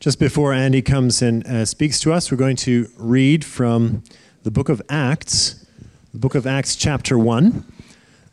[0.00, 4.02] Just before Andy comes and uh, speaks to us, we're going to read from
[4.44, 5.66] the book of Acts,
[6.14, 7.70] the book of Acts, chapter 1.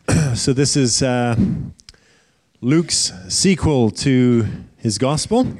[0.33, 1.35] so, this is uh,
[2.61, 5.57] Luke's sequel to his gospel.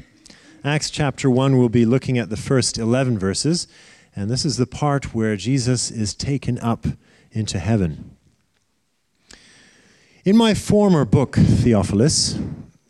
[0.64, 3.68] Acts chapter 1, we'll be looking at the first 11 verses,
[4.16, 6.88] and this is the part where Jesus is taken up
[7.34, 8.16] into heaven.
[10.24, 12.40] In my former book, Theophilus,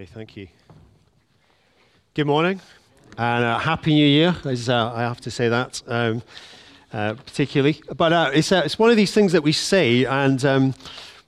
[0.00, 0.48] Okay, thank you.
[2.14, 2.58] Good morning
[3.18, 4.34] and uh, Happy New Year.
[4.46, 6.22] As, uh, I have to say that um,
[6.90, 7.82] uh, particularly.
[7.94, 10.74] But uh, it's, uh, it's one of these things that we say, and um,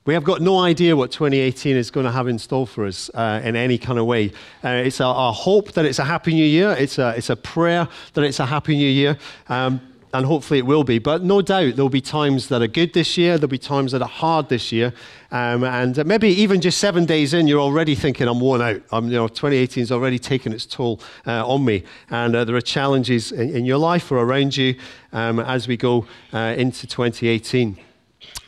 [0.06, 3.10] we have got no idea what 2018 is going to have in store for us
[3.12, 4.32] uh, in any kind of way.
[4.64, 7.86] it's our, our, hope that it's a Happy New Year, it's a, it's a prayer
[8.14, 9.18] that it's a Happy New Year.
[9.50, 10.98] Um, and hopefully it will be.
[10.98, 14.02] But no doubt there'll be times that are good this year, there'll be times that
[14.02, 14.92] are hard this year.
[15.30, 18.82] Um, and maybe even just seven days in, you're already thinking, I'm worn out.
[18.92, 21.84] I'm, you know, 2018 has already taken its toll uh, on me.
[22.10, 24.74] And uh, there are challenges in, in, your life or around you
[25.12, 27.78] um, as we go uh, into 2018.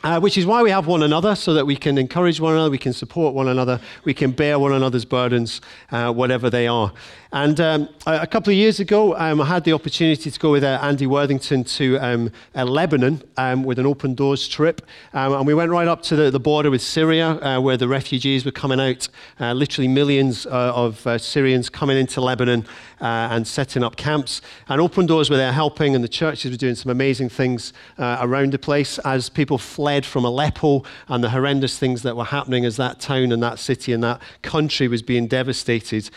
[0.05, 2.69] Uh, which is why we have one another, so that we can encourage one another,
[2.69, 5.61] we can support one another, we can bear one another's burdens,
[5.91, 6.93] uh, whatever they are.
[7.31, 10.63] And um, a couple of years ago, um, I had the opportunity to go with
[10.63, 14.83] uh, Andy Worthington to um, uh, Lebanon um, with an open doors trip.
[15.11, 17.87] Um, and we went right up to the, the border with Syria, uh, where the
[17.87, 22.65] refugees were coming out, uh, literally millions of Syrians coming into Lebanon
[23.01, 24.41] and setting up camps.
[24.69, 28.53] And Open Doors were there helping, and the churches were doing some amazing things around
[28.53, 32.75] the place as people fled from Aleppo and the horrendous things that were happening as
[32.77, 36.09] that town and that city and that country was being devastated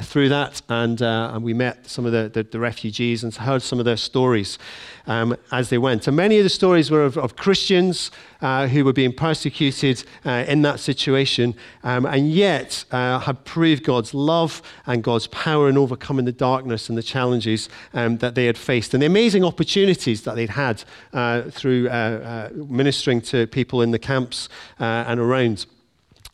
[0.00, 3.60] through that and, uh, and we met some of the, the, the, refugees and heard
[3.60, 4.58] some of their stories
[5.06, 6.06] um, as they went.
[6.06, 8.10] And many of the stories were of, of Christians
[8.42, 13.84] uh, who were being persecuted uh, in that situation, um, and yet uh, had proved
[13.84, 18.46] God's love and God's power in overcoming the darkness and the challenges um, that they
[18.46, 23.82] had faced, and the amazing opportunities that they'd had uh, through uh, ministering to people
[23.82, 25.66] in the camps and around.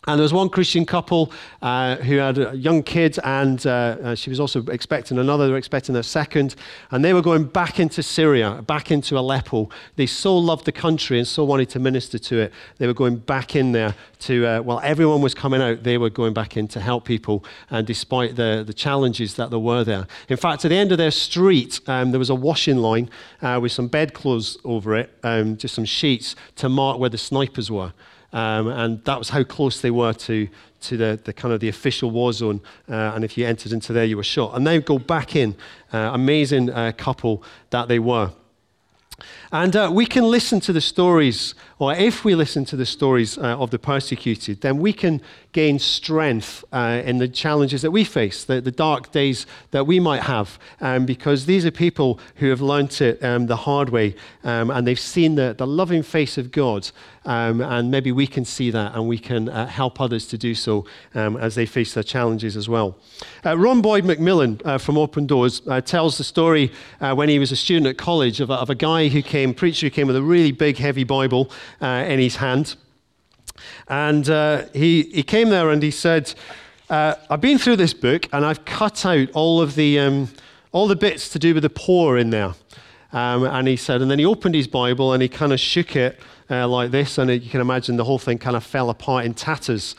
[0.08, 4.14] And there was one Christian couple uh, who had a young kid, and uh, uh,
[4.14, 6.54] she was also expecting another, they were expecting a second.
[6.92, 9.68] And they were going back into Syria, back into Aleppo.
[9.96, 12.52] They so loved the country and so wanted to minister to it.
[12.78, 16.10] They were going back in there to, uh, well, everyone was coming out, they were
[16.10, 20.06] going back in to help people, and despite the, the challenges that there were there.
[20.28, 23.10] In fact, at the end of their street, um, there was a washing line
[23.42, 27.70] uh, with some bedclothes over it, um, just some sheets to mark where the snipers
[27.70, 27.92] were.
[28.32, 30.48] Um, and that was how close they were to,
[30.82, 32.60] to the, the kind of the official war zone.
[32.88, 34.56] Uh, and if you entered into there, you were shot.
[34.56, 35.54] And they go back in.
[35.92, 38.32] Uh, amazing uh, couple that they were.
[39.52, 43.38] And uh, we can listen to the stories, or if we listen to the stories
[43.38, 45.20] uh, of the persecuted, then we can
[45.52, 49.98] gain strength uh, in the challenges that we face, the, the dark days that we
[49.98, 54.14] might have, um, because these are people who have learnt it um, the hard way
[54.44, 56.90] um, and they've seen the, the loving face of God.
[57.24, 60.54] Um, and maybe we can see that and we can uh, help others to do
[60.54, 60.84] so
[61.14, 62.98] um, as they face their challenges as well.
[63.44, 66.70] Uh, Ron Boyd MacMillan uh, from Open Doors tells the story
[67.00, 69.86] when he was a student at college of a, of a guy who came, preacher
[69.86, 71.50] who came with a really big, heavy Bible
[71.80, 72.76] in his hand.
[73.88, 76.34] And uh, he, he came there and he said,
[76.90, 80.28] uh, I've been through this book and I've cut out all of the, um,
[80.72, 82.54] all the bits to do with the poor in there.
[83.12, 85.96] Um, and he said, and then he opened his Bible and he kind of shook
[85.96, 89.24] it uh, like this, and you can imagine the whole thing kind of fell apart
[89.24, 89.96] in tatters.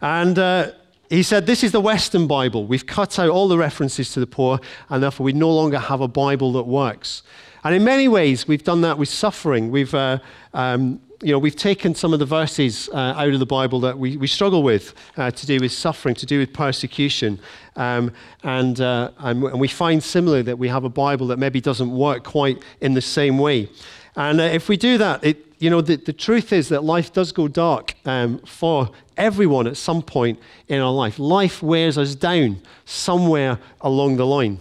[0.00, 0.72] And uh,
[1.08, 2.66] he said, This is the Western Bible.
[2.66, 6.00] We've cut out all the references to the poor, and therefore we no longer have
[6.00, 7.22] a Bible that works.
[7.64, 9.70] And in many ways, we've done that with suffering.
[9.70, 10.18] We've uh,
[10.54, 13.98] um, you know, we've taken some of the verses uh, out of the Bible that
[13.98, 17.40] we, we struggle with uh, to do with suffering, to do with persecution.
[17.74, 18.12] Um,
[18.44, 21.90] and, uh, and, and, we find similarly that we have a Bible that maybe doesn't
[21.90, 23.68] work quite in the same way.
[24.14, 27.12] And uh, if we do that, it, you know, the, the truth is that life
[27.12, 30.38] does go dark um, for everyone at some point
[30.68, 31.18] in our life.
[31.18, 34.60] Life wears us down somewhere along the line.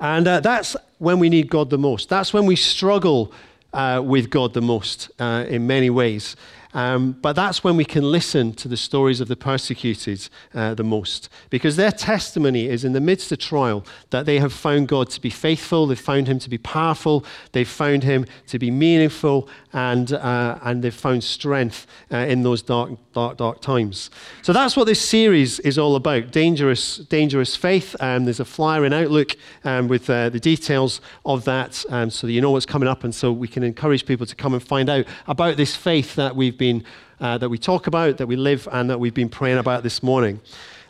[0.00, 2.08] And uh, that's when we need God the most.
[2.08, 3.32] That's when we struggle
[3.72, 6.36] uh, with God the most uh, in many ways.
[6.74, 10.82] Um, but that's when we can listen to the stories of the persecuted uh, the
[10.82, 11.28] most.
[11.48, 15.20] Because their testimony is in the midst of trial that they have found God to
[15.20, 20.12] be faithful, they've found Him to be powerful, they've found Him to be meaningful, and,
[20.12, 24.10] uh, and they've found strength uh, in those dark, dark, dark times.
[24.42, 27.94] So that's what this series is all about dangerous, dangerous faith.
[28.00, 32.26] Um, there's a flyer in Outlook um, with uh, the details of that um, so
[32.26, 34.62] that you know what's coming up, and so we can encourage people to come and
[34.62, 36.84] find out about this faith that we've been been,
[37.20, 40.02] uh, that we talk about, that we live, and that we've been praying about this
[40.02, 40.40] morning.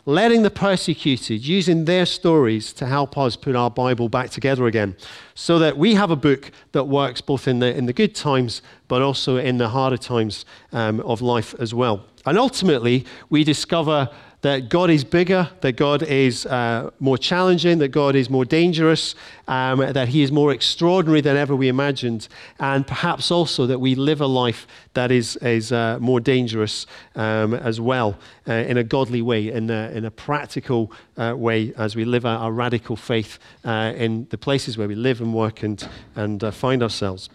[0.05, 4.95] Letting the persecuted, using their stories to help us put our Bible back together again,
[5.33, 8.61] so that we have a book that works both in the, in the good times,
[8.87, 12.05] but also in the harder times um, of life as well.
[12.25, 14.09] And ultimately, we discover
[14.45, 19.15] that God is bigger, that God is uh, more challenging, that God is more dangerous,
[19.47, 22.27] um, that He is more extraordinary than ever we imagined,
[22.59, 27.55] and perhaps also that we live a life that is, is uh, more dangerous um,
[27.55, 31.95] as well uh, in a godly way, in a, in a practical uh, way, as
[31.95, 35.63] we live our, our radical faith uh, in the places where we live and work
[35.63, 37.31] and, and uh, find ourselves.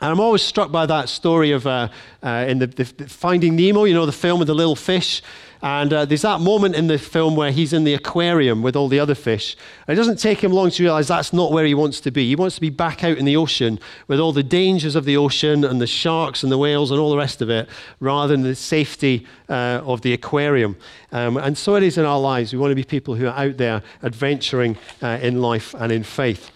[0.00, 4.04] And I'm always struck by that story of in the, the, Finding Nemo, you know,
[4.04, 5.22] the film with the little fish.
[5.64, 8.86] And uh, there's that moment in the film where he's in the aquarium with all
[8.86, 9.56] the other fish.
[9.88, 12.28] And it doesn't take him long to realize that's not where he wants to be.
[12.28, 15.16] He wants to be back out in the ocean with all the dangers of the
[15.16, 17.66] ocean and the sharks and the whales and all the rest of it,
[17.98, 20.76] rather than the safety uh, of the aquarium.
[21.12, 22.52] Um, and so it is in our lives.
[22.52, 26.02] We want to be people who are out there adventuring uh, in life and in
[26.02, 26.50] faith.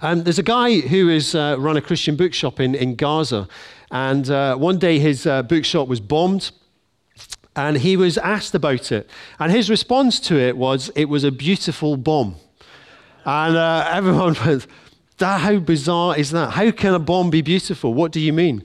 [0.00, 3.48] Um, there's a guy who has uh, run a Christian bookshop in, in Gaza,
[3.90, 6.52] and uh, one day his uh, bookshop was bombed,
[7.56, 9.08] and he was asked about it.
[9.40, 12.36] And his response to it was, It was a beautiful bomb.
[13.24, 14.66] And uh, everyone went,
[15.18, 16.50] How bizarre is that?
[16.50, 17.94] How can a bomb be beautiful?
[17.94, 18.62] What do you mean?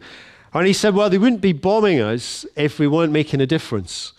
[0.53, 4.11] And he said, Well, they wouldn't be bombing us if we weren't making a difference.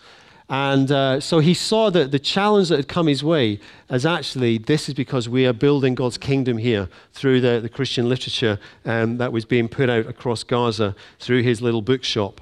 [0.49, 3.59] And uh, so he saw that the challenge that had come his way
[3.89, 8.09] as actually this is because we are building God's kingdom here through the, the Christian
[8.09, 12.41] literature um, that was being put out across Gaza through his little bookshop.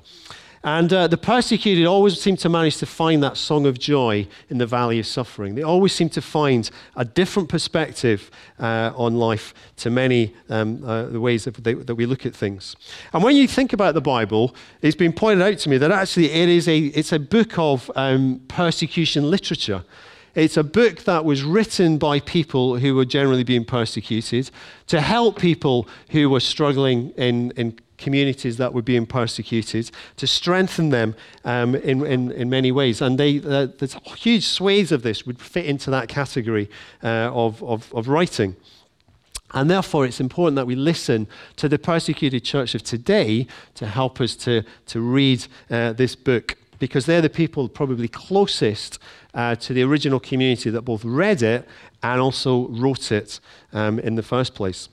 [0.63, 4.60] And uh, the persecuted always seem to manage to find that song of joy in
[4.60, 5.56] the valley of suffering.
[5.56, 11.06] They always seem to find a different perspective uh, on life to many um, uh,
[11.06, 12.75] the ways that, they, that, we look at things.
[13.12, 16.32] And when you think about the Bible, it's been pointed out to me that actually
[16.32, 19.84] it is a, it's a book of um, persecution literature.
[20.36, 24.50] It's a book that was written by people who were generally being persecuted
[24.88, 30.89] to help people who were struggling in, in communities that were being persecuted, to strengthen
[30.89, 31.15] them
[31.46, 33.01] um, in, in, in, many ways.
[33.01, 36.70] And they, uh, there's huge swathes of this would fit into that category
[37.03, 38.55] uh, of, of, of writing.
[39.53, 41.27] And therefore, it's important that we listen
[41.58, 46.55] to the persecuted church of today to help us to, to read uh, this book,
[46.79, 49.00] because they're the people probably closest
[49.34, 51.67] uh, to the original community that both read it
[52.01, 53.39] and also wrote it
[53.74, 54.89] um, in the first place.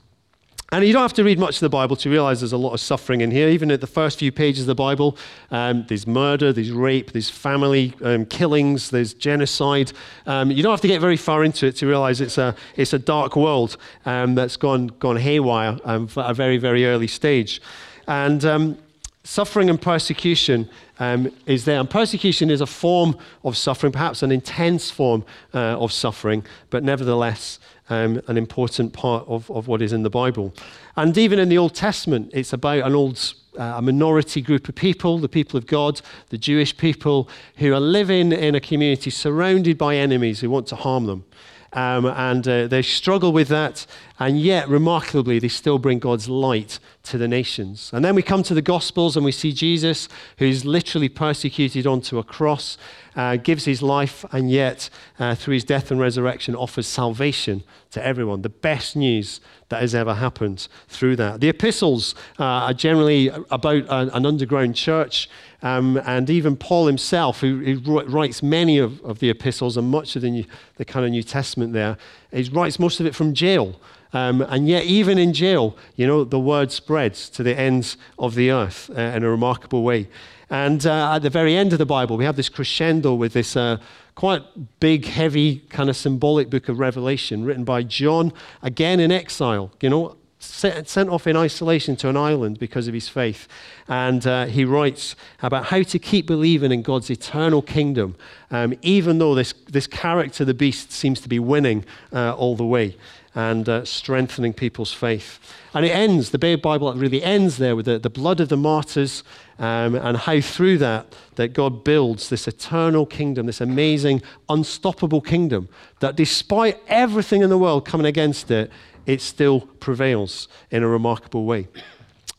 [0.71, 2.73] And you don't have to read much of the Bible to realize there's a lot
[2.73, 3.49] of suffering in here.
[3.49, 5.17] Even at the first few pages of the Bible,
[5.49, 9.91] um, there's murder, there's rape, there's family um, killings, there's genocide.
[10.27, 12.93] Um, you don't have to get very far into it to realize it's a, it's
[12.93, 17.63] a dark world um, that's gone, gone haywire um, at a very, very early stage.
[18.07, 18.77] And um,
[19.23, 21.79] suffering and persecution um, is there.
[21.79, 26.83] And persecution is a form of suffering, perhaps an intense form uh, of suffering, but
[26.83, 30.53] nevertheless um, an important part of, of what is in the Bible.
[30.95, 34.75] And even in the Old Testament, it's about an old uh, a minority group of
[34.75, 39.77] people, the people of God, the Jewish people, who are living in a community surrounded
[39.77, 41.25] by enemies who want to harm them.
[41.73, 43.85] Um, and uh, they struggle with that,
[44.17, 47.91] and yet, remarkably, they still bring God's light to the nations.
[47.93, 52.17] And then we come to the Gospels and we see Jesus, who's literally persecuted onto
[52.17, 52.77] a cross,
[53.15, 58.05] uh, gives his life, and yet, uh, through his death and resurrection, offers salvation to
[58.05, 58.41] everyone.
[58.41, 61.39] The best news that has ever happened through that.
[61.39, 65.29] The epistles uh, are generally about an, an underground church.
[65.61, 70.15] Um, and even Paul himself, who, who, writes many of, of the epistles and much
[70.15, 70.45] of the, new,
[70.77, 71.97] the kind of New Testament there,
[72.31, 73.79] he writes most of it from jail.
[74.13, 78.35] Um, and yet, even in jail, you know, the word spreads to the ends of
[78.35, 80.07] the earth uh, in a remarkable way.
[80.49, 83.55] And uh, at the very end of the Bible, we have this crescendo with this
[83.55, 83.77] uh,
[84.15, 84.43] quite
[84.79, 89.89] big, heavy, kind of symbolic book of Revelation written by John, again in exile, you
[89.89, 93.47] know, sent off in isolation to an island because of his faith.
[93.87, 98.15] And uh, he writes about how to keep believing in God's eternal kingdom,
[98.49, 102.65] um, even though this, this character, the beast, seems to be winning uh, all the
[102.65, 102.95] way
[103.35, 105.39] and uh, strengthening people's faith.
[105.73, 109.23] And it ends, the Bible really ends there with the, the blood of the martyrs
[109.59, 115.69] um, and how through that, that God builds this eternal kingdom, this amazing, unstoppable kingdom
[115.99, 118.71] that despite everything in the world coming against it,
[119.09, 121.67] it still prevails in a remarkable way.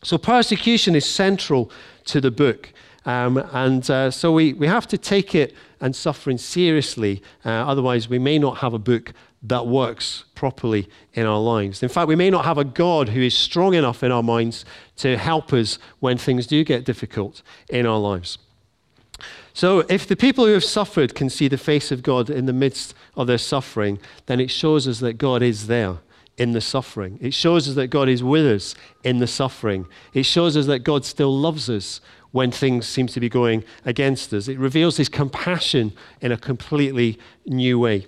[0.03, 1.69] So persecution is central
[2.05, 2.71] to the book.
[3.05, 7.21] Um, and uh, so we, we have to take it and suffering seriously.
[7.43, 9.11] Uh, otherwise, we may not have a book
[9.43, 11.83] that works properly in our lives.
[11.83, 14.63] In fact, we may not have a God who is strong enough in our minds
[14.97, 18.37] to help us when things do get difficult in our lives.
[19.53, 22.53] So, if the people who have suffered can see the face of God in the
[22.53, 25.97] midst of their suffering, then it shows us that God is there
[26.41, 27.19] in the suffering.
[27.21, 29.85] It shows us that God is with us in the suffering.
[30.11, 34.33] It shows us that God still loves us when things seem to be going against
[34.33, 34.47] us.
[34.47, 38.07] It reveals his compassion in a completely new way.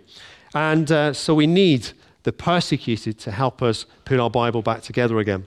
[0.56, 1.90] And uh, so we need
[2.24, 5.46] the persecuted to help us put our Bible back together again.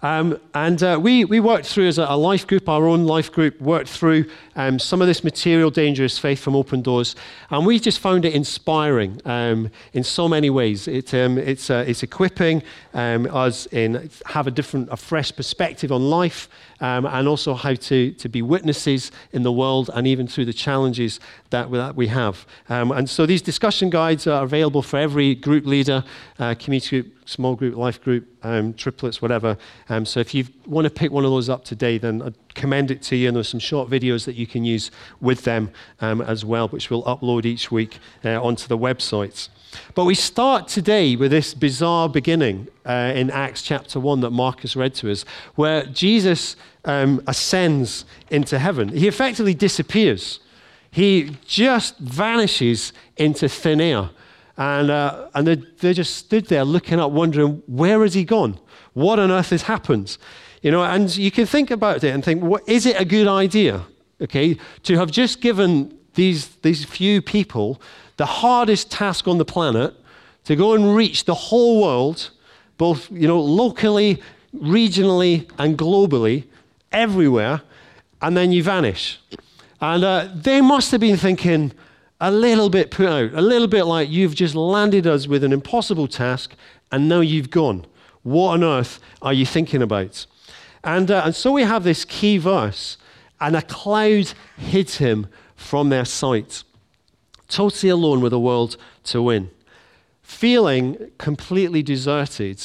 [0.00, 3.60] Um, and uh, we, we worked through, as a, life group, our own life group,
[3.60, 7.16] worked through um, some of this material, dangerous faith from Open Doors.
[7.50, 10.86] And we just found it inspiring um, in so many ways.
[10.86, 12.62] It, um, it's, uh, it's equipping
[12.94, 16.48] um, us in have a different, a fresh perspective on life
[16.80, 20.52] um, and also how to, to be witnesses in the world and even through the
[20.52, 21.18] challenges
[21.50, 22.46] that, that we have.
[22.68, 26.04] and so these discussion guides are available for every group leader,
[26.38, 29.56] uh, community group, small group, life group, um, triplets, whatever.
[29.88, 32.90] Um, so if you want to pick one of those up today, then I'd commend
[32.90, 33.28] it to you.
[33.28, 34.90] And there's some short videos that you can use
[35.20, 39.48] with them um, as well, which we'll upload each week uh, onto the websites.
[39.94, 44.76] But we start today with this bizarre beginning uh, in Acts chapter 1 that Marcus
[44.76, 45.24] read to us,
[45.56, 48.88] where Jesus um, ascends into heaven.
[48.88, 50.40] He effectively disappears,
[50.90, 54.10] he just vanishes into thin air.
[54.58, 58.58] And, uh, and they, they just stood there looking up, wondering, where has he gone?
[58.92, 60.18] What on earth has happened?
[60.62, 63.86] You know, and you can think about it and think, is it a good idea,
[64.20, 67.80] okay, to have just given these, these few people
[68.16, 69.94] the hardest task on the planet
[70.42, 72.30] to go and reach the whole world,
[72.76, 74.20] both, you know, locally,
[74.56, 76.44] regionally, and globally,
[76.90, 77.62] everywhere,
[78.20, 79.20] and then you vanish.
[79.80, 81.72] And uh, they must have been thinking,
[82.20, 85.52] a little bit put out, a little bit like you've just landed us with an
[85.52, 86.54] impossible task
[86.90, 87.86] and now you've gone.
[88.22, 90.26] What on earth are you thinking about?
[90.82, 92.96] And, uh, and so we have this key verse,
[93.40, 96.64] and a cloud hid him from their sight,
[97.48, 99.50] totally alone with a world to win,
[100.22, 102.64] feeling completely deserted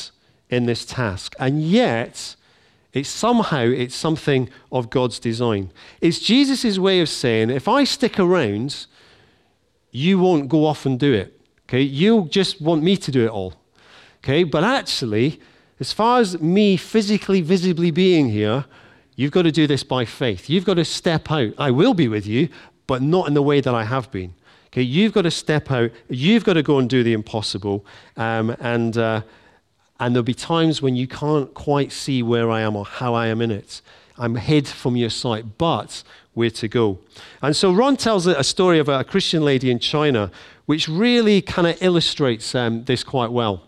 [0.49, 1.35] in this task.
[1.39, 2.35] And yet,
[2.91, 5.71] it's somehow it's something of God's design.
[6.01, 8.85] It's Jesus' way of saying, if I stick around,
[9.93, 11.39] you won't go off and do it.
[11.69, 11.81] Okay?
[11.81, 13.53] you'll just want me to do it all.
[14.21, 14.43] Okay?
[14.43, 15.39] But actually,
[15.79, 18.65] as far as me physically, visibly being here,
[19.15, 20.49] you've got to do this by faith.
[20.49, 21.53] You've got to step out.
[21.57, 22.49] I will be with you,
[22.87, 24.33] but not in the way that I have been.
[24.67, 24.81] Okay?
[24.81, 25.91] You've got to step out.
[26.09, 27.85] You've got to go and do the impossible.
[28.17, 29.21] Um, and, uh,
[29.99, 33.27] And there'll be times when you can't quite see where I am or how I
[33.27, 33.81] am in it.
[34.17, 36.03] I'm hid from your sight, but
[36.35, 36.99] we're to go.
[37.41, 40.31] And so Ron tells a story about a Christian lady in China,
[40.65, 43.63] which really kind of illustrates um, this quite well.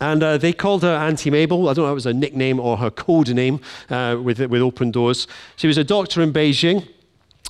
[0.00, 1.68] And uh, they called her Auntie Mabel.
[1.68, 3.60] I don't know if it was a nickname or her code name
[3.90, 5.26] uh, with, with Open Doors.
[5.56, 6.88] She was a doctor in Beijing.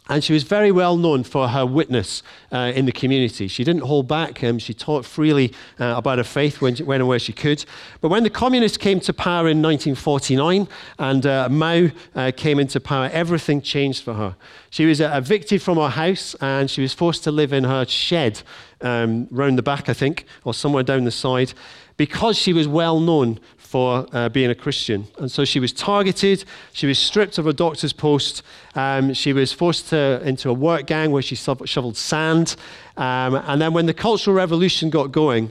[0.06, 3.48] And she was very well known for her witness uh, in the community.
[3.48, 4.44] She didn't hold back.
[4.44, 7.64] Um, she taught freely uh, about her faith when, when and where she could.
[8.02, 10.68] But when the communists came to power in 1949
[10.98, 14.36] and uh, Mao uh, came into power, everything changed for her.
[14.68, 18.42] She was evicted from her house and she was forced to live in her shed
[18.82, 21.54] um, round the back, I think, or somewhere down the side
[21.96, 23.38] because she was well known
[23.74, 25.04] for uh, being a Christian.
[25.18, 28.44] And so she was targeted, she was stripped of her doctor's post,
[28.76, 32.54] um, she was forced to, into a work gang where she shoveled sand.
[32.96, 35.50] Um, and then when the Cultural Revolution got going,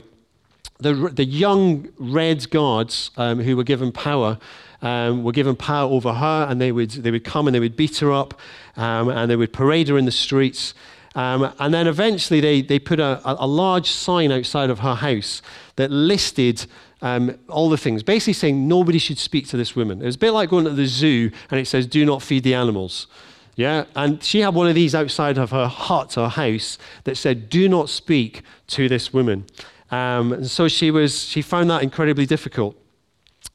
[0.78, 4.38] the, the young Red Guards um, who were given power
[4.80, 7.76] um, were given power over her, and they would, they would come and they would
[7.76, 8.40] beat her up,
[8.78, 10.72] um, and they would parade her in the streets.
[11.14, 15.42] Um, and then eventually they, they put a, a, large sign outside of her house
[15.76, 16.66] that listed
[17.02, 20.02] um, all the things, basically saying nobody should speak to this woman.
[20.02, 22.42] It was a bit like going to the zoo and it says, do not feed
[22.42, 23.06] the animals.
[23.54, 27.48] Yeah, and she had one of these outside of her hut or house that said,
[27.48, 29.44] do not speak to this woman.
[29.92, 32.76] Um, and so she, was, she found that incredibly difficult.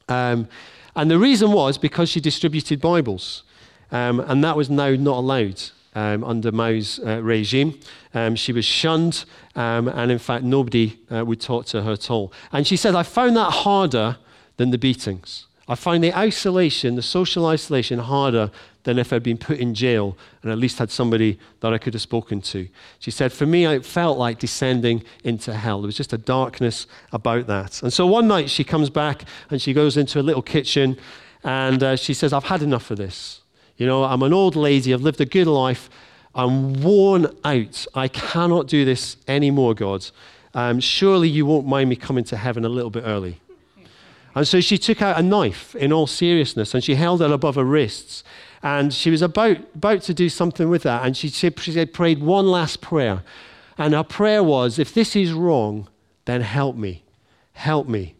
[0.08, 0.48] Um,
[0.96, 3.42] and the reason was because she distributed Bibles.
[3.92, 5.60] Um, and that was now not allowed
[5.94, 7.78] um, under Mao's uh, regime.
[8.14, 9.24] Um, she was shunned,
[9.56, 12.32] um, and in fact, nobody uh, would talk to her at all.
[12.52, 14.16] And she said, I found that harder
[14.56, 15.46] than the beatings.
[15.68, 18.50] I find the isolation, the social isolation, harder
[18.82, 21.94] than if I'd been put in jail and at least had somebody that I could
[21.94, 22.66] have spoken to.
[22.98, 25.80] She said, For me, it felt like descending into hell.
[25.80, 27.82] There was just a darkness about that.
[27.82, 30.96] And so one night she comes back and she goes into a little kitchen
[31.44, 33.42] and uh, she says, I've had enough of this.
[33.80, 35.88] You know, I'm an old lady, I've lived a good life,
[36.34, 37.86] I'm worn out.
[37.94, 40.06] I cannot do this anymore, God.
[40.52, 43.40] Um, surely you won't mind me coming to heaven a little bit early.
[44.34, 47.54] And so she took out a knife in all seriousness and she held it above
[47.54, 48.22] her wrists.
[48.62, 51.06] And she was about, about to do something with that.
[51.06, 53.22] And she, she, she prayed one last prayer.
[53.78, 55.88] And her prayer was, If this is wrong,
[56.26, 57.02] then help me.
[57.54, 58.14] Help me.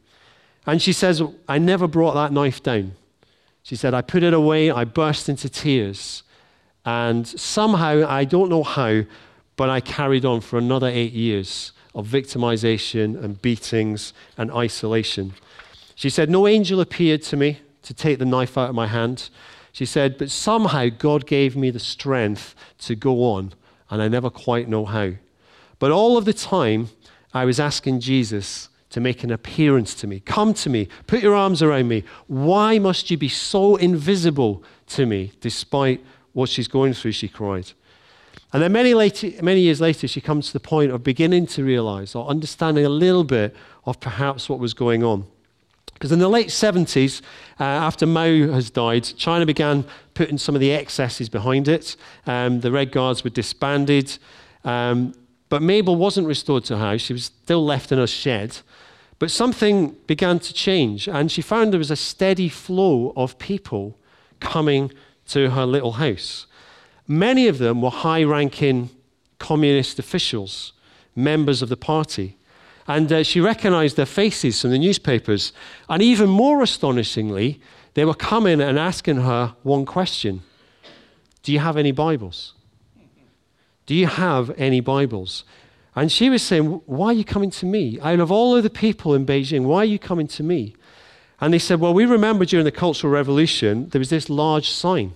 [0.67, 2.93] And she says, I never brought that knife down.
[3.63, 6.23] She said, I put it away, I burst into tears.
[6.85, 9.03] And somehow, I don't know how,
[9.57, 15.35] but I carried on for another eight years of victimization and beatings and isolation.
[15.95, 19.29] She said, No angel appeared to me to take the knife out of my hand.
[19.73, 23.53] She said, But somehow God gave me the strength to go on,
[23.91, 25.13] and I never quite know how.
[25.79, 26.89] But all of the time,
[27.35, 30.21] I was asking Jesus, to make an appearance to me.
[30.21, 32.05] Come to me, put your arms around me.
[32.26, 37.13] Why must you be so invisible to me despite what she's going through?
[37.13, 37.73] She cried.
[38.53, 41.65] And then many, later, many years later, she comes to the point of beginning to
[41.65, 45.25] realize or understanding a little bit of perhaps what was going on.
[45.95, 47.21] Because in the late 70s,
[47.61, 51.95] uh, after Mao has died, China began putting some of the excesses behind it.
[52.26, 54.19] Um, the Red Guards were disbanded.
[54.65, 55.15] Um,
[55.50, 57.02] but Mabel wasn't restored to her house.
[57.02, 58.58] She was still left in her shed.
[59.19, 63.99] But something began to change, and she found there was a steady flow of people
[64.39, 64.91] coming
[65.28, 66.47] to her little house.
[67.06, 68.89] Many of them were high ranking
[69.39, 70.73] communist officials,
[71.15, 72.39] members of the party.
[72.86, 75.52] And uh, she recognized their faces from the newspapers.
[75.89, 77.60] And even more astonishingly,
[77.95, 80.43] they were coming and asking her one question
[81.43, 82.54] Do you have any Bibles?
[83.91, 85.43] Do you have any Bibles?
[85.97, 87.99] And she was saying, Why are you coming to me?
[87.99, 90.76] Out of all of the people in Beijing, why are you coming to me?
[91.41, 95.15] And they said, Well, we remember during the Cultural Revolution, there was this large sign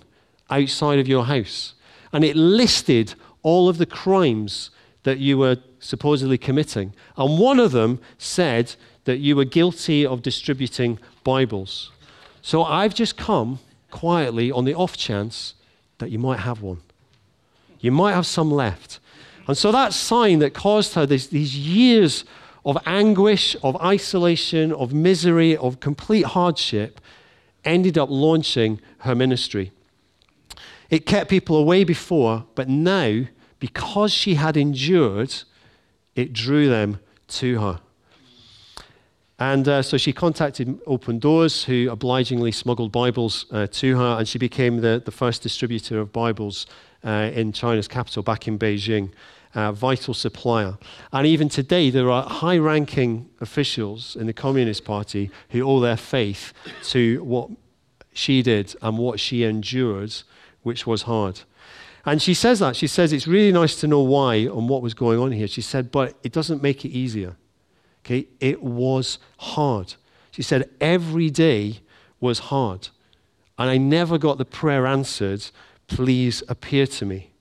[0.49, 1.75] outside of your house.
[2.11, 4.71] And it listed all of the crimes
[5.03, 6.93] that you were supposedly committing.
[7.15, 11.93] And one of them said that you were guilty of distributing Bibles.
[12.41, 13.59] So I've just come
[13.89, 15.53] quietly on the off chance
[15.99, 16.81] that you might have one.
[17.85, 18.99] You might have some left.
[19.47, 22.25] And so that sign that caused her this, these years
[22.65, 26.99] of anguish, of isolation, of misery, of complete hardship,
[27.63, 29.71] ended up launching her ministry.
[30.89, 33.25] It kept people away before, but now,
[33.59, 35.35] because she had endured,
[36.15, 37.81] it drew them to her.
[39.37, 44.27] And uh, so she contacted Open Doors, who obligingly smuggled Bibles uh, to her, and
[44.27, 46.65] she became the, the first distributor of Bibles
[47.05, 49.11] uh, in China's capital back in Beijing.
[49.55, 50.77] uh, vital supplier.
[51.11, 55.97] And even today, there are high ranking officials in the Communist Party who owe their
[55.97, 57.49] faith to what
[58.13, 60.13] she did and what she endured,
[60.63, 61.41] which was hard.
[62.05, 62.75] And she says that.
[62.75, 65.47] She says it's really nice to know why and what was going on here.
[65.47, 67.35] She said, but it doesn't make it easier.
[68.05, 68.27] Okay?
[68.39, 69.95] It was hard.
[70.31, 71.79] She said, every day
[72.19, 72.89] was hard.
[73.57, 75.49] And I never got the prayer answered,
[75.87, 77.31] please appear to me.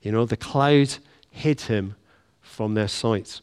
[0.00, 0.96] You know, the cloud
[1.30, 1.96] hid him
[2.40, 3.40] from their sight.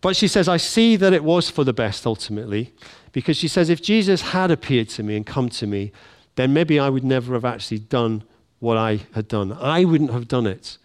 [0.00, 2.72] But she says, I see that it was for the best ultimately,
[3.12, 5.92] because she says, if Jesus had appeared to me and come to me,
[6.36, 8.22] then maybe I would never have actually done
[8.58, 9.52] what I had done.
[9.52, 10.78] I wouldn't have done it.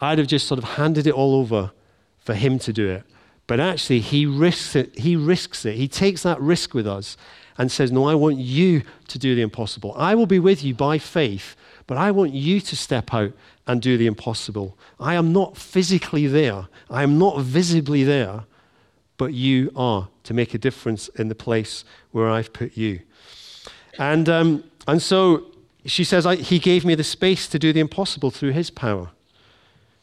[0.00, 1.72] I'd have just sort of handed it all over
[2.18, 3.04] for him to do it.
[3.46, 4.98] But actually, he risks it.
[4.98, 5.76] He risks it.
[5.76, 7.16] He takes that risk with us
[7.56, 9.94] and says, No, I want you to do the impossible.
[9.96, 13.32] I will be with you by faith, but I want you to step out
[13.66, 14.78] and do the impossible.
[14.98, 18.44] I am not physically there, I am not visibly there,
[19.16, 23.00] but you are to make a difference in the place where I've put you.
[23.98, 25.46] And, um, and so
[25.86, 29.10] she says, He gave me the space to do the impossible through His power.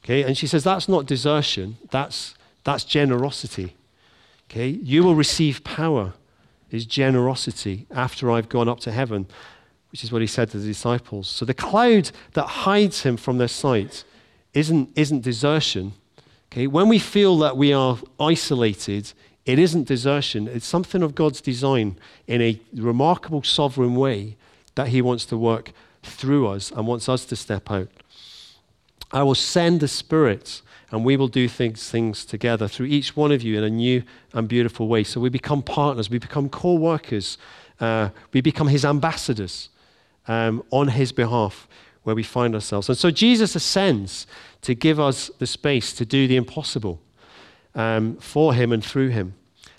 [0.04, 3.76] Okay, and she says, That's not desertion, that's, that's generosity.
[4.50, 6.14] Okay, you will receive power,
[6.72, 9.28] is generosity after I've gone up to heaven,
[9.94, 11.30] which is what He said to the disciples.
[11.30, 14.04] So the cloud that hides Him from their sight
[14.56, 15.94] isn't, isn't desertion.
[16.52, 19.14] Okay, when we feel that we are isolated,
[19.46, 20.48] it isn't desertion.
[20.48, 24.36] It's something of God's design in a remarkable sovereign way
[24.74, 27.90] that He wants to work through us and wants us to step out.
[29.12, 33.32] I will send the Spirit and we will do things, things together through each one
[33.32, 34.02] of you in a new
[34.34, 35.04] and beautiful way.
[35.04, 37.38] So we become partners, we become co workers,
[37.80, 39.70] uh, we become His ambassadors
[40.28, 41.68] um, on His behalf
[42.04, 42.90] where we find ourselves.
[42.90, 44.28] And so Jesus ascends
[44.62, 47.02] to give us the space to do the impossible
[47.76, 49.36] um, for Him and through Him.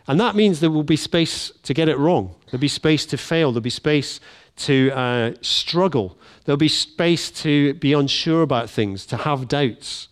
[0.06, 2.34] And that means there will be space to get it wrong.
[2.46, 3.52] There'll be space to fail.
[3.52, 4.20] There'll be space
[4.56, 6.18] to uh, struggle.
[6.44, 10.08] There'll be space to be unsure about things, to have doubts.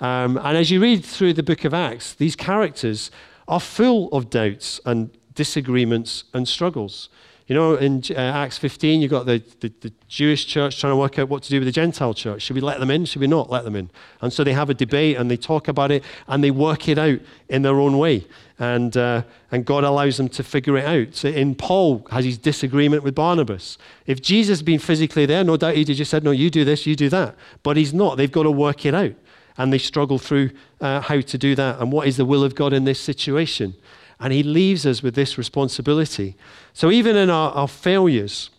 [0.00, 3.10] Um, and as you read through the book of Acts, these characters
[3.46, 7.08] are full of doubts and disagreements and struggles.
[7.48, 10.96] You know, in uh, Acts 15, you've got the, the, the, Jewish church trying to
[10.96, 12.42] work out what to do with the Gentile church.
[12.42, 13.06] Should we let them in?
[13.06, 13.88] Should we not let them in?
[14.20, 16.98] And so they have a debate and they talk about it and they work it
[16.98, 18.26] out in their own way.
[18.58, 21.14] And, uh, and God allows them to figure it out.
[21.14, 23.78] So in Paul has his disagreement with Barnabas.
[24.04, 26.66] If Jesus had been physically there, no doubt he'd have just said, no, you do
[26.66, 27.34] this, you do that.
[27.62, 28.18] But he's not.
[28.18, 29.14] They've got to work it out.
[29.56, 30.50] And they struggle through
[30.82, 33.74] uh, how to do that and what is the will of God in this situation.
[34.20, 36.36] And he leaves us with this responsibility.
[36.72, 38.50] So even in our, our failures,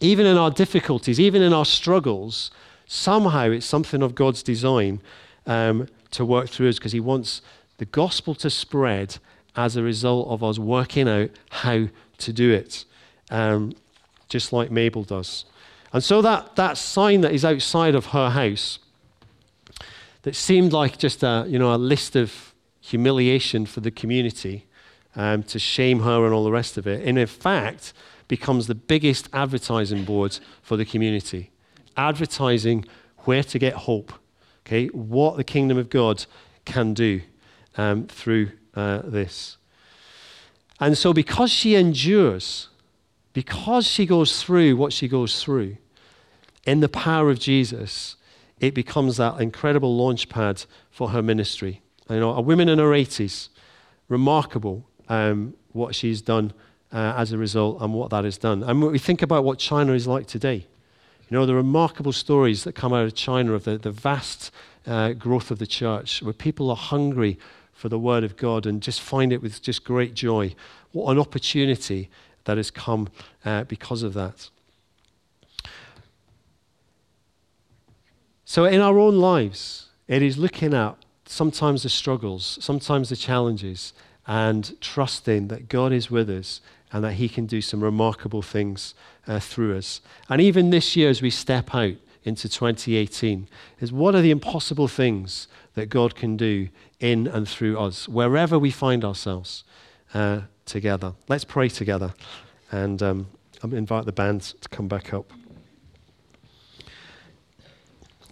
[0.00, 2.50] even in our difficulties, even in our struggles,
[2.86, 5.00] somehow it's something of God's design
[5.46, 7.42] um, to work through us because he wants
[7.78, 9.18] the gospel to spread
[9.56, 11.86] as a result of us working out how
[12.18, 12.84] to do it,
[13.30, 13.72] um,
[14.28, 15.44] just like Mabel does.
[15.92, 18.78] And so that, that sign that is outside of her house,
[20.22, 24.66] that seemed like just a, you know, a list of humiliation for the community,
[25.16, 27.92] um, to shame her and all the rest of it, and in fact
[28.28, 31.50] becomes the biggest advertising board for the community.
[31.96, 32.84] Advertising
[33.24, 34.12] where to get hope,
[34.64, 36.24] okay, what the kingdom of God
[36.64, 37.20] can do
[37.76, 39.56] um, through uh, this.
[40.78, 42.68] And so, because she endures,
[43.32, 45.76] because she goes through what she goes through,
[46.64, 48.16] in the power of Jesus,
[48.60, 51.82] it becomes that incredible launch pad for her ministry.
[52.08, 53.48] You know, a woman in her 80s,
[54.08, 56.54] remarkable um, what she's done
[56.92, 58.62] uh, as a result and what that has done.
[58.62, 60.66] And when we think about what China is like today.
[61.28, 64.50] You know, the remarkable stories that come out of China of the, the vast
[64.86, 67.38] uh, growth of the church, where people are hungry
[67.72, 70.54] for the word of God and just find it with just great joy.
[70.92, 72.08] What an opportunity
[72.44, 73.08] that has come
[73.44, 74.50] uh, because of that.
[78.44, 80.96] So, in our own lives, it is looking at
[81.26, 83.92] sometimes the struggles, sometimes the challenges,
[84.26, 86.60] and trusting that God is with us
[86.92, 88.94] and that He can do some remarkable things
[89.26, 90.00] uh, through us.
[90.28, 93.48] And even this year, as we step out into 2018,
[93.80, 98.58] is what are the impossible things that God can do in and through us, wherever
[98.58, 99.64] we find ourselves
[100.12, 101.14] uh, together.
[101.28, 102.12] Let's pray together,
[102.70, 103.26] and um,
[103.62, 105.32] I'm invite the band to come back up.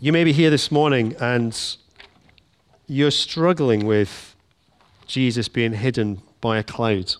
[0.00, 1.58] You may be here this morning and
[2.86, 4.36] you're struggling with
[5.08, 7.14] Jesus being hidden by a cloud.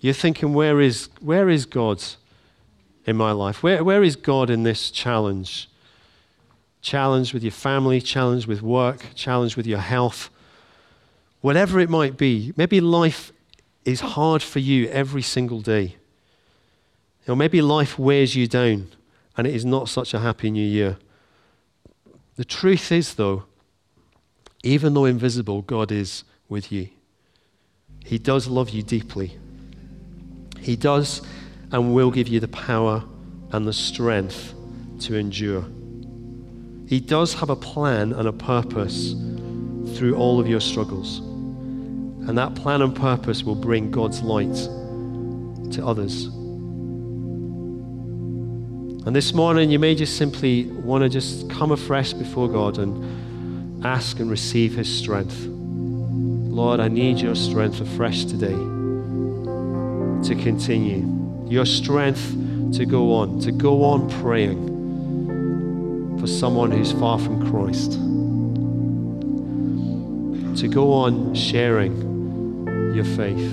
[0.00, 2.02] You're thinking, where is, where is God
[3.06, 3.62] in my life?
[3.62, 5.70] Where, where is God in this challenge?
[6.82, 10.30] challenged with your family, challenged with work, challenged with your health,
[11.40, 12.52] whatever it might be.
[12.56, 13.32] Maybe life
[13.84, 15.96] is hard for you every single day.
[17.28, 18.88] Or maybe life wears you down
[19.36, 20.98] and it is not such a happy new year.
[22.36, 23.44] The truth is, though,
[24.62, 26.88] even though invisible, God is with you.
[28.04, 29.38] He does love you deeply.
[30.58, 31.22] He does
[31.72, 33.02] and will give you the power
[33.52, 34.52] and the strength
[35.00, 35.64] to endure.
[36.86, 39.12] He does have a plan and a purpose
[39.96, 41.18] through all of your struggles.
[41.18, 44.54] And that plan and purpose will bring God's light
[45.72, 46.24] to others.
[49.06, 53.86] And this morning, you may just simply want to just come afresh before God and
[53.86, 55.46] ask and receive His strength.
[56.60, 62.36] Lord, I need your strength afresh today to continue, your strength
[62.74, 64.68] to go on, to go on praying
[66.20, 67.92] for someone who's far from Christ.
[70.60, 71.96] To go on sharing
[72.94, 73.52] your faith.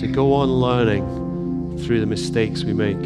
[0.00, 3.00] To go on learning through the mistakes we make.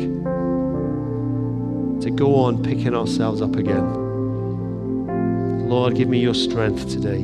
[2.03, 4.10] To go on picking ourselves up again.
[5.71, 7.21] Lord, give me your strength today.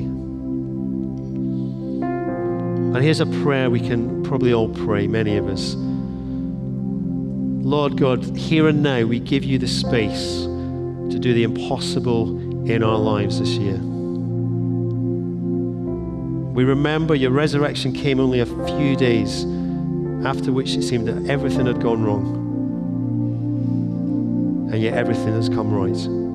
[2.95, 5.75] And here's a prayer we can probably all pray, many of us.
[7.67, 12.85] Lord God, here and now we give you the space to do the impossible in
[12.85, 13.79] our lives this year.
[16.55, 19.45] We remember your resurrection came only a few days
[20.25, 22.45] after which it seemed that everything had gone wrong.
[24.73, 26.26] And yet everything has come right.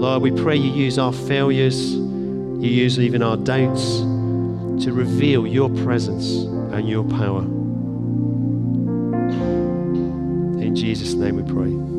[0.00, 5.68] Lord, we pray you use our failures, you use even our doubts to reveal your
[5.68, 6.26] presence
[6.72, 7.42] and your power.
[10.62, 11.89] In Jesus' name we pray.